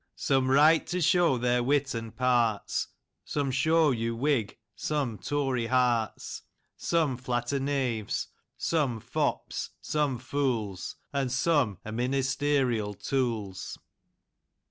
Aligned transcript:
"Some 0.15 0.49
write 0.49 0.87
to 0.87 0.99
show 0.99 1.37
their 1.37 1.61
wit 1.61 1.93
and 1.93 2.15
parts, 2.17 2.87
Some 3.23 3.51
show 3.51 3.91
you 3.91 4.15
whig, 4.15 4.57
some 4.75 5.19
tory 5.19 5.67
hearts, 5.67 6.41
Some 6.75 7.17
flatter 7.17 7.59
knans, 7.59 8.29
some 8.57 8.99
fops, 8.99 9.69
some 9.79 10.17
fools, 10.17 10.95
And 11.13 11.31
some 11.31 11.77
are 11.85 11.91
ministerial 11.91 12.95
tools. 12.95 13.77